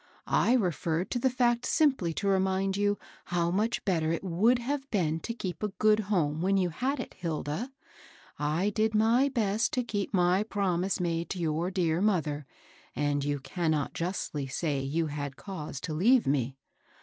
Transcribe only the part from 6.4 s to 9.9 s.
when you had it, Hilda. I did my best to